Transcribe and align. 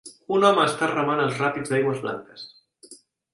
Un 0.35 0.45
home 0.47 0.61
està 0.69 0.87
remant 0.91 1.21
als 1.25 1.35
ràpids 1.43 1.75
d'aigües 1.75 2.01
blanques. 2.07 2.47